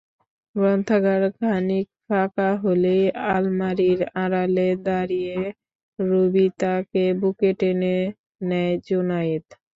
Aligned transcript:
গ্রন্থাগার 0.55 1.23
খানিক 1.37 1.87
ফাঁকা 2.05 2.49
হতেই 2.61 3.03
আলমারির 3.33 3.99
আড়ালে 4.23 4.67
দাঁড়িয়ে 4.85 5.37
রুবিতাকে 5.99 7.05
বুকে 7.19 7.51
টেনে 7.59 7.95
নেয় 8.49 8.73
জুনায়েদ। 8.87 9.45